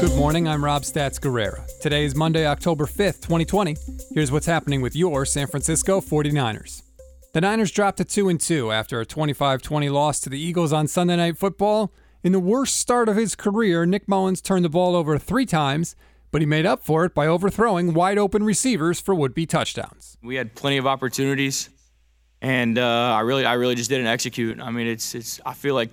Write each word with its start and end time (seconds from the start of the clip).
Good 0.00 0.14
morning, 0.14 0.46
I'm 0.46 0.64
Rob 0.64 0.82
Stats 0.82 1.18
Guerrera. 1.18 1.66
Today 1.80 2.04
is 2.04 2.14
Monday, 2.14 2.46
October 2.46 2.86
5th, 2.86 3.20
2020. 3.22 3.76
Here's 4.14 4.30
what's 4.30 4.46
happening 4.46 4.80
with 4.80 4.94
your 4.94 5.24
San 5.24 5.48
Francisco 5.48 6.00
49ers. 6.00 6.82
The 7.34 7.40
Niners 7.40 7.72
dropped 7.72 7.98
to 7.98 8.04
2 8.04 8.28
and 8.28 8.40
2 8.40 8.70
after 8.70 9.00
a 9.00 9.06
25-20 9.06 9.90
loss 9.90 10.20
to 10.20 10.30
the 10.30 10.38
Eagles 10.38 10.72
on 10.72 10.86
Sunday 10.86 11.16
Night 11.16 11.36
Football. 11.36 11.92
In 12.22 12.30
the 12.30 12.38
worst 12.38 12.76
start 12.76 13.08
of 13.08 13.16
his 13.16 13.34
career, 13.34 13.86
Nick 13.86 14.06
Mullens 14.06 14.40
turned 14.40 14.64
the 14.64 14.68
ball 14.68 14.94
over 14.94 15.18
3 15.18 15.44
times, 15.44 15.96
but 16.30 16.42
he 16.42 16.46
made 16.46 16.64
up 16.64 16.84
for 16.84 17.04
it 17.04 17.12
by 17.12 17.26
overthrowing 17.26 17.92
wide 17.92 18.18
open 18.18 18.44
receivers 18.44 19.00
for 19.00 19.16
would-be 19.16 19.46
touchdowns. 19.46 20.16
We 20.22 20.36
had 20.36 20.54
plenty 20.54 20.76
of 20.76 20.86
opportunities 20.86 21.70
and 22.40 22.78
uh, 22.78 23.14
I 23.16 23.20
really 23.20 23.44
I 23.44 23.54
really 23.54 23.74
just 23.74 23.90
didn't 23.90 24.06
execute. 24.06 24.60
I 24.60 24.70
mean, 24.70 24.86
it's 24.86 25.14
it's 25.16 25.40
I 25.44 25.54
feel 25.54 25.74
like 25.74 25.90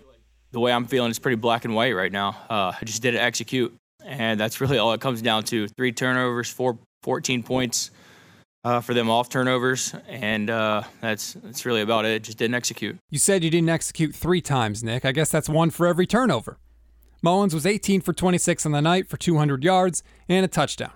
the 0.52 0.60
way 0.60 0.72
I'm 0.72 0.86
feeling 0.86 1.10
is 1.10 1.18
pretty 1.18 1.38
black 1.38 1.66
and 1.66 1.74
white 1.74 1.96
right 1.96 2.12
now. 2.12 2.38
Uh, 2.50 2.72
I 2.80 2.86
just 2.86 3.02
didn't 3.02 3.22
execute 3.22 3.76
and 4.06 4.40
that's 4.40 4.62
really 4.62 4.78
all 4.78 4.94
it 4.94 5.02
comes 5.02 5.22
down 5.22 5.44
to. 5.46 5.68
Three 5.68 5.92
turnovers, 5.92 6.50
four, 6.50 6.78
14 7.04 7.44
points 7.44 7.92
uh, 8.64 8.82
for 8.82 8.94
them 8.94 9.10
off 9.10 9.30
turnovers, 9.30 9.94
and 10.08 10.50
uh, 10.50 10.84
that's 11.02 11.34
that's 11.34 11.66
really 11.66 11.82
about 11.82 12.06
it. 12.06 12.24
Just 12.24 12.38
didn't 12.38 12.56
execute. 12.56 12.98
You 13.10 13.20
said 13.20 13.44
you 13.44 13.50
didn't 13.50 13.70
execute 13.70 14.16
three 14.16 14.42
times, 14.42 14.84
Nick. 14.84 15.06
I 15.06 15.12
guess 15.12 15.30
that's 15.30 15.50
one 15.50 15.70
for 15.70 15.86
every 15.88 16.08
turnover. 16.08 16.58
Mullens 17.22 17.54
was 17.54 17.66
18 17.66 18.02
for 18.02 18.14
26 18.14 18.66
on 18.66 18.72
the 18.72 18.82
night 18.82 19.08
for 19.08 19.18
200 19.18 19.64
yards 19.64 20.04
and 20.30 20.46
a 20.46 20.48
touchdown. 20.48 20.92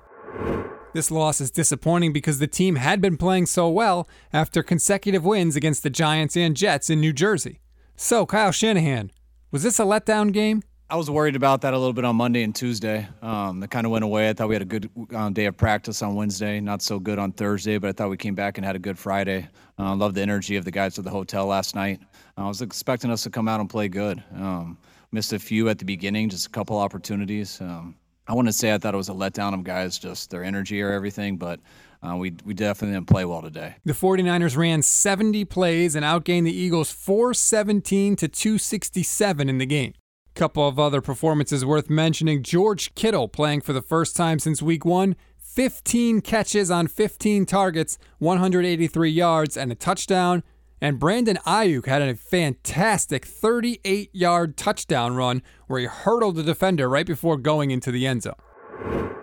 This 0.94 1.12
loss 1.12 1.40
is 1.40 1.52
disappointing 1.52 2.14
because 2.14 2.40
the 2.40 2.48
team 2.48 2.76
had 2.76 3.02
been 3.02 3.18
playing 3.18 3.46
so 3.46 3.70
well 3.70 4.08
after 4.34 4.64
consecutive 4.64 5.24
wins 5.24 5.56
against 5.56 5.84
the 5.84 5.90
Giants 5.90 6.36
and 6.36 6.58
Jets 6.58 6.90
in 6.90 7.00
New 7.00 7.14
Jersey. 7.14 7.60
So, 7.96 8.26
Kyle 8.26 8.52
Shanahan, 8.52 9.12
was 9.52 9.64
this 9.64 9.80
a 9.80 9.84
letdown 9.84 10.32
game? 10.32 10.64
I 10.92 10.96
was 10.96 11.08
worried 11.08 11.36
about 11.36 11.62
that 11.62 11.76
a 11.76 11.78
little 11.78 11.94
bit 11.94 12.04
on 12.04 12.16
Monday 12.16 12.42
and 12.42 12.56
Tuesday. 12.56 13.08
Um, 13.22 13.62
kind 13.68 13.86
of 13.86 13.92
went 13.92 14.04
away. 14.04 14.28
I 14.28 14.34
thought 14.34 14.50
we 14.50 14.56
had 14.56 14.64
a 14.64 14.66
good 14.66 14.90
um, 15.14 15.34
day 15.34 15.46
of 15.46 15.56
practice 15.56 16.02
on 16.02 16.16
Wednesday, 16.16 16.60
not 16.60 16.82
so 16.82 16.98
good 16.98 17.20
on 17.20 17.32
Thursday, 17.32 17.78
but 17.78 17.90
I 17.90 17.92
thought 17.92 18.10
we 18.10 18.18
came 18.18 18.34
back 18.34 18.58
and 18.58 18.66
had 18.66 18.76
a 18.76 18.80
good 18.80 18.98
Friday. 18.98 19.48
I 19.78 19.92
uh, 19.92 19.96
love 19.96 20.16
the 20.16 20.22
energy 20.22 20.56
of 20.56 20.66
the 20.66 20.72
guys 20.72 20.98
at 20.98 21.06
the 21.06 21.12
hotel 21.12 21.46
last 21.46 21.76
night. 21.76 22.00
Uh, 22.36 22.46
I 22.46 22.48
was 22.48 22.64
expecting 22.64 23.12
us 23.12 23.22
to 23.22 23.30
come 23.30 23.48
out 23.48 23.60
and 23.60 23.70
play 23.70 23.88
good. 23.88 24.24
Um, 24.34 24.80
missed 25.12 25.32
a 25.32 25.38
few 25.38 25.70
at 25.70 25.78
the 25.78 25.86
beginning, 25.86 26.28
just 26.28 26.48
a 26.48 26.50
couple 26.50 26.80
opportunities. 26.80 27.62
Um, 27.62 27.96
I 28.28 28.34
wouldn't 28.34 28.56
say 28.56 28.74
I 28.74 28.80
thought 28.80 28.96
it 28.96 28.98
was 28.98 29.10
a 29.10 29.14
letdown 29.14 29.54
of 29.54 29.64
guys, 29.64 30.00
just 30.00 30.32
their 30.32 30.44
energy 30.44 30.82
or 30.82 30.92
everything, 30.92 31.38
but 31.38 31.60
uh, 32.02 32.16
we, 32.16 32.34
we 32.46 32.56
definitely 32.56 32.96
didn't 32.96 33.08
play 33.08 33.26
well 33.26 33.44
today. 33.44 33.76
The 33.86 33.94
49ers 33.94 34.58
ran 34.58 34.82
70 34.82 35.46
plays 35.46 35.96
and 35.96 36.04
outgained 36.04 36.46
the 36.46 36.56
Eagles 36.56 36.92
417 36.92 38.16
to 38.16 38.28
267 38.28 39.50
in 39.50 39.60
the 39.60 39.68
game. 39.68 39.94
Couple 40.40 40.66
of 40.66 40.80
other 40.80 41.02
performances 41.02 41.66
worth 41.66 41.90
mentioning 41.90 42.44
George 42.44 42.96
Kittle 42.96 43.28
playing 43.28 43.60
for 43.60 43.74
the 43.74 43.82
first 43.82 44.16
time 44.16 44.40
since 44.40 44.62
week 44.62 44.86
one. 44.86 45.18
15 45.38 46.22
catches 46.22 46.72
on 46.72 46.88
15 46.88 47.46
targets, 47.46 47.98
183 48.20 49.10
yards, 49.10 49.58
and 49.58 49.70
a 49.70 49.76
touchdown. 49.76 50.44
And 50.80 50.98
Brandon 50.98 51.38
Aiyuk 51.46 51.88
had 51.88 52.02
a 52.02 52.16
fantastic 52.16 53.26
38 53.26 54.16
yard 54.16 54.56
touchdown 54.56 55.18
run 55.18 55.44
where 55.68 55.82
he 55.82 55.88
hurdled 55.88 56.38
the 56.38 56.44
defender 56.44 56.88
right 56.88 57.06
before 57.06 57.36
going 57.36 57.72
into 57.72 57.92
the 57.92 58.08
end 58.08 58.24
zone. 58.24 58.36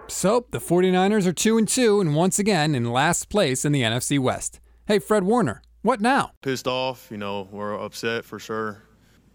So, 0.09 0.45
the 0.51 0.59
49ers 0.59 1.27
are 1.27 1.33
2 1.33 1.57
and 1.57 1.67
2 1.67 1.99
and 1.99 2.15
once 2.15 2.39
again 2.39 2.75
in 2.75 2.93
last 2.93 3.31
place 3.31 3.65
in 3.65 3.73
the 3.73 3.81
NFC 3.81 4.19
West. 4.19 4.61
Hey, 4.85 4.99
Fred 4.99 5.25
Warner, 5.25 5.63
what 5.81 6.03
now? 6.03 6.33
Pissed 6.43 6.69
off, 6.69 7.09
you 7.11 7.17
know, 7.17 7.49
we're 7.51 7.73
upset 7.73 8.27
for 8.27 8.39
sure 8.39 8.83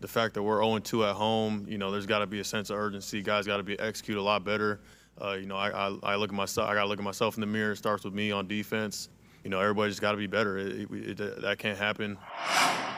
the 0.02 0.08
fact 0.08 0.34
that 0.34 0.44
we're 0.44 0.60
0-2 0.60 1.10
at 1.10 1.16
home, 1.16 1.66
you 1.68 1.78
know, 1.78 1.92
there's 1.92 2.06
got 2.06 2.20
to 2.20 2.28
be 2.28 2.40
a 2.40 2.44
sense 2.44 2.70
of 2.70 2.78
urgency. 2.78 3.22
Guys 3.22 3.46
got 3.46 3.58
to 3.58 3.64
be 3.64 3.80
execute 3.80 4.18
a 4.18 4.22
lot 4.22 4.44
better. 4.44 4.80
Uh, 5.22 5.34
you 5.34 5.46
know, 5.46 5.56
I, 5.56 5.70
I, 5.70 5.98
I, 6.04 6.16
look 6.16 6.30
at 6.30 6.36
myself. 6.36 6.70
I 6.70 6.74
got 6.74 6.82
to 6.84 6.88
look 6.88 7.00
at 7.00 7.04
myself 7.04 7.36
in 7.36 7.42
the 7.42 7.48
mirror. 7.48 7.74
It 7.74 7.78
starts 7.78 8.04
with 8.04 8.14
me 8.14 8.32
on 8.32 8.48
defense. 8.48 9.10
You 9.44 9.50
know, 9.50 9.60
everybody's 9.60 10.00
got 10.00 10.12
to 10.12 10.18
be 10.18 10.28
better. 10.28 10.58
It, 10.58 10.90
it, 10.92 11.20
it, 11.20 11.42
that 11.42 11.60
can't 11.60 11.78
happen. 11.78 12.18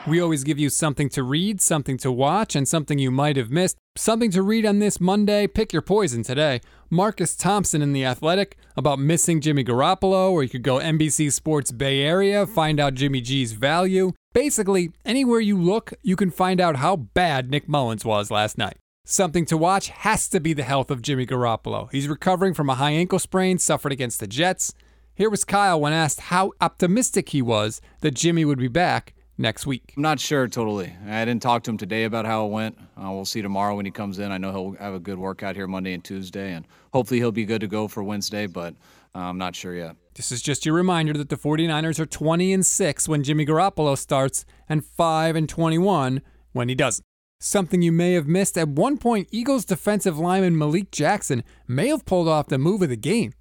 We 0.06 0.20
always 0.20 0.44
give 0.44 0.58
you 0.58 0.68
something 0.68 1.08
to 1.10 1.22
read, 1.22 1.62
something 1.62 1.96
to 1.98 2.12
watch, 2.12 2.54
and 2.54 2.68
something 2.68 2.98
you 2.98 3.10
might 3.10 3.38
have 3.38 3.50
missed. 3.50 3.78
Something 3.96 4.30
to 4.32 4.42
read 4.42 4.66
on 4.66 4.78
this 4.78 5.00
Monday. 5.00 5.46
Pick 5.46 5.72
your 5.72 5.80
poison 5.80 6.22
today. 6.22 6.60
Marcus 6.90 7.34
Thompson 7.34 7.80
in 7.80 7.94
The 7.94 8.04
Athletic 8.04 8.58
about 8.76 8.98
missing 8.98 9.40
Jimmy 9.40 9.64
Garoppolo, 9.64 10.30
or 10.30 10.42
you 10.42 10.50
could 10.50 10.62
go 10.62 10.76
NBC 10.76 11.32
Sports 11.32 11.72
Bay 11.72 12.02
Area, 12.02 12.46
find 12.46 12.78
out 12.78 12.92
Jimmy 12.92 13.22
G's 13.22 13.52
value. 13.52 14.12
Basically, 14.34 14.92
anywhere 15.06 15.40
you 15.40 15.58
look, 15.58 15.94
you 16.02 16.16
can 16.16 16.30
find 16.30 16.60
out 16.60 16.76
how 16.76 16.96
bad 16.96 17.50
Nick 17.50 17.66
Mullens 17.66 18.04
was 18.04 18.30
last 18.30 18.58
night. 18.58 18.76
Something 19.06 19.46
to 19.46 19.56
watch 19.56 19.88
has 19.88 20.28
to 20.28 20.38
be 20.38 20.52
the 20.52 20.64
health 20.64 20.90
of 20.90 21.00
Jimmy 21.00 21.24
Garoppolo. 21.24 21.90
He's 21.90 22.08
recovering 22.08 22.52
from 22.52 22.68
a 22.68 22.74
high 22.74 22.92
ankle 22.92 23.18
sprain 23.18 23.58
suffered 23.58 23.92
against 23.92 24.20
the 24.20 24.26
Jets. 24.26 24.74
Here 25.14 25.30
was 25.30 25.44
Kyle 25.44 25.80
when 25.80 25.94
asked 25.94 26.20
how 26.20 26.52
optimistic 26.60 27.30
he 27.30 27.40
was 27.40 27.80
that 28.02 28.14
Jimmy 28.14 28.44
would 28.44 28.58
be 28.58 28.68
back 28.68 29.14
next 29.36 29.66
week. 29.66 29.94
I'm 29.96 30.02
not 30.02 30.20
sure 30.20 30.46
totally. 30.48 30.94
I 31.06 31.24
didn't 31.24 31.42
talk 31.42 31.62
to 31.64 31.70
him 31.70 31.78
today 31.78 32.04
about 32.04 32.26
how 32.26 32.46
it 32.46 32.50
went. 32.50 32.78
Uh, 32.96 33.10
we'll 33.10 33.24
see 33.24 33.42
tomorrow 33.42 33.76
when 33.76 33.84
he 33.84 33.90
comes 33.90 34.18
in. 34.18 34.30
I 34.30 34.38
know 34.38 34.52
he'll 34.52 34.72
have 34.84 34.94
a 34.94 35.00
good 35.00 35.18
workout 35.18 35.56
here 35.56 35.66
Monday 35.66 35.92
and 35.92 36.04
Tuesday, 36.04 36.52
and 36.52 36.66
hopefully 36.92 37.20
he'll 37.20 37.32
be 37.32 37.44
good 37.44 37.60
to 37.60 37.66
go 37.66 37.88
for 37.88 38.02
Wednesday, 38.02 38.46
but 38.46 38.74
uh, 39.14 39.18
I'm 39.18 39.38
not 39.38 39.56
sure 39.56 39.74
yet. 39.74 39.96
This 40.14 40.30
is 40.30 40.42
just 40.42 40.64
your 40.64 40.74
reminder 40.74 41.12
that 41.14 41.28
the 41.28 41.36
49ers 41.36 41.98
are 41.98 42.06
20 42.06 42.52
and 42.52 42.64
6 42.64 43.08
when 43.08 43.24
Jimmy 43.24 43.44
Garoppolo 43.44 43.98
starts 43.98 44.44
and 44.68 44.84
5 44.84 45.36
and 45.36 45.48
21 45.48 46.22
when 46.52 46.68
he 46.68 46.74
doesn't. 46.74 47.04
Something 47.40 47.82
you 47.82 47.92
may 47.92 48.12
have 48.12 48.26
missed 48.26 48.56
at 48.56 48.68
one 48.68 48.96
point, 48.96 49.28
Eagles 49.30 49.64
defensive 49.64 50.18
lineman 50.18 50.56
Malik 50.56 50.90
Jackson 50.90 51.42
may 51.66 51.88
have 51.88 52.06
pulled 52.06 52.28
off 52.28 52.48
the 52.48 52.58
move 52.58 52.80
of 52.80 52.88
the 52.88 52.96
game. 52.96 53.34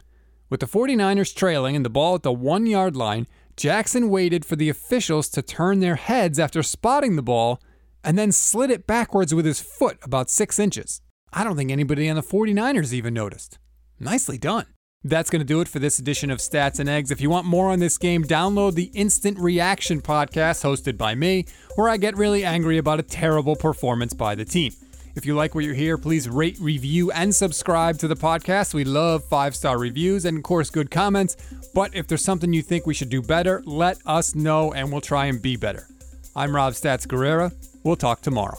With 0.50 0.60
the 0.60 0.66
49ers 0.66 1.34
trailing 1.34 1.76
and 1.76 1.86
the 1.86 1.90
ball 1.90 2.16
at 2.16 2.24
the 2.24 2.34
one 2.34 2.66
yard 2.66 2.96
line, 2.96 3.28
Jackson 3.56 4.10
waited 4.10 4.46
for 4.46 4.56
the 4.56 4.70
officials 4.70 5.30
to 5.30 5.42
turn 5.42 5.80
their 5.80 5.96
heads 5.96 6.40
after 6.40 6.64
spotting 6.64 7.16
the 7.16 7.22
ball 7.22 7.62
and 8.04 8.18
then 8.18 8.32
slid 8.32 8.72
it 8.72 8.88
backwards 8.88 9.34
with 9.34 9.46
his 9.46 9.62
foot 9.62 9.98
about 10.04 10.30
six 10.30 10.60
inches. 10.60 11.02
I 11.32 11.44
don't 11.44 11.56
think 11.56 11.72
anybody 11.72 12.10
on 12.10 12.16
the 12.16 12.24
49ers 12.24 12.94
even 12.94 13.14
noticed. 13.14 13.60
Nicely 14.00 14.38
done. 14.38 14.66
That's 15.06 15.30
going 15.30 15.42
to 15.42 15.46
do 15.46 15.60
it 15.60 15.68
for 15.68 15.80
this 15.80 16.00
edition 16.00 16.32
of 16.32 16.40
Stats 16.40 16.80
and 16.80 16.88
Eggs. 16.88 17.12
If 17.12 17.20
you 17.20 17.30
want 17.30 17.46
more 17.46 17.70
on 17.70 17.80
this 17.80 17.98
game, 17.98 18.24
download 18.24 18.76
the 18.76 18.90
Instant 18.94 19.38
Reaction 19.38 20.02
podcast 20.02 20.64
hosted 20.64 20.98
by 20.98 21.14
me, 21.14 21.46
where 21.76 21.90
I 21.90 21.98
get 21.98 22.16
really 22.16 22.46
angry 22.46 22.78
about 22.78 23.00
a 23.00 23.04
terrible 23.04 23.56
performance 23.56 24.14
by 24.14 24.34
the 24.34 24.46
team. 24.46 24.74
If 25.16 25.28
you 25.28 25.36
like 25.36 25.54
what 25.54 25.64
you 25.64 25.74
hear, 25.74 25.98
please 25.98 26.28
rate, 26.28 26.58
review, 26.60 27.12
and 27.12 27.34
subscribe 27.34 28.00
to 28.00 28.08
the 28.08 28.16
podcast. 28.16 28.74
We 28.74 28.84
love 28.84 29.24
five 29.24 29.56
star 29.56 29.78
reviews 29.78 30.26
and, 30.26 30.38
of 30.38 30.44
course, 30.44 30.72
good 30.72 30.90
comments. 30.90 31.38
But 31.74 31.96
if 31.96 32.08
there's 32.08 32.24
something 32.24 32.52
you 32.52 32.64
think 32.64 32.88
we 32.88 32.96
should 32.96 33.10
do 33.10 33.22
better, 33.22 33.62
let 33.66 33.98
us 34.08 34.34
know 34.34 34.74
and 34.74 34.92
we'll 34.92 35.02
try 35.02 35.28
and 35.28 35.42
be 35.42 35.56
better. 35.56 35.88
I'm 36.36 36.56
Rob 36.56 36.74
Stats 36.74 37.06
Guerrera. 37.06 37.54
We'll 37.84 37.96
talk 37.96 38.22
tomorrow. 38.22 38.58